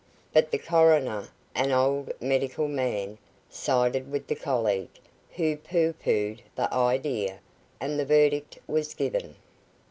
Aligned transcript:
But 0.33 0.49
the 0.49 0.57
Coroner, 0.57 1.29
an 1.53 1.71
old 1.71 2.11
medical 2.19 2.67
man, 2.67 3.19
sided 3.51 4.11
with 4.11 4.25
the 4.25 4.33
colleague, 4.35 4.99
who 5.35 5.55
pooh 5.55 5.93
poohed 5.93 6.41
the 6.55 6.73
idea, 6.73 7.39
and 7.79 7.99
the 7.99 8.05
verdict 8.05 8.57
was 8.65 8.95
given. 8.95 9.35